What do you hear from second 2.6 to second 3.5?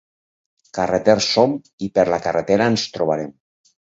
ens trobarem.